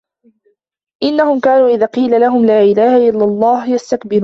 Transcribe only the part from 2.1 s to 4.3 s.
لَهُمْ لَا إِلَهَ إِلَّا اللَّهُ يَسْتَكْبِرُونَ